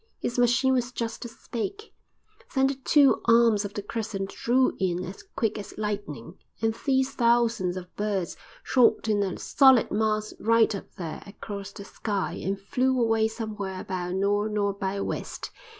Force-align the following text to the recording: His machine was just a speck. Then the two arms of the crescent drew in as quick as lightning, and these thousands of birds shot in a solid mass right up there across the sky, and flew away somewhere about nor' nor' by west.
His 0.19 0.39
machine 0.39 0.73
was 0.73 0.91
just 0.91 1.25
a 1.25 1.27
speck. 1.27 1.91
Then 2.55 2.65
the 2.65 2.73
two 2.73 3.21
arms 3.25 3.63
of 3.65 3.75
the 3.75 3.83
crescent 3.83 4.31
drew 4.31 4.75
in 4.79 5.05
as 5.05 5.21
quick 5.21 5.59
as 5.59 5.77
lightning, 5.77 6.39
and 6.59 6.73
these 6.85 7.11
thousands 7.13 7.77
of 7.77 7.95
birds 7.95 8.35
shot 8.63 9.07
in 9.07 9.21
a 9.21 9.37
solid 9.37 9.91
mass 9.91 10.33
right 10.39 10.73
up 10.73 10.95
there 10.95 11.21
across 11.27 11.71
the 11.71 11.85
sky, 11.85 12.33
and 12.43 12.59
flew 12.59 12.99
away 12.99 13.27
somewhere 13.27 13.79
about 13.81 14.15
nor' 14.15 14.49
nor' 14.49 14.73
by 14.73 14.99
west. 15.01 15.51